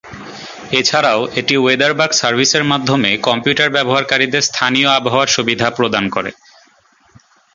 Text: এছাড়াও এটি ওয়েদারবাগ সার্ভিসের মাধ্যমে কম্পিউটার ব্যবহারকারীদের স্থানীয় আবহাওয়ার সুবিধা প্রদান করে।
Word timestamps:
এছাড়াও 0.71 1.21
এটি 1.39 1.55
ওয়েদারবাগ 1.57 2.09
সার্ভিসের 2.13 2.63
মাধ্যমে 2.63 3.09
কম্পিউটার 3.27 3.69
ব্যবহারকারীদের 3.69 4.47
স্থানীয় 4.49 4.89
আবহাওয়ার 4.97 5.33
সুবিধা 5.35 5.67
প্রদান 5.77 6.05
করে। 6.15 6.31